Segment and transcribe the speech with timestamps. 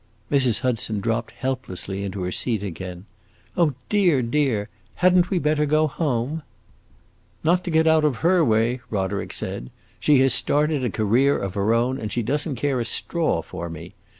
[0.31, 0.61] Mrs.
[0.61, 3.05] Hudson dropped helplessly into her seat again.
[3.55, 6.41] "Oh dear, dear, had n't we better go home?"
[7.43, 9.69] "Not to get out of her way!" Roderick said.
[9.99, 12.85] "She has started on a career of her own, and she does n't care a
[12.85, 13.93] straw for me.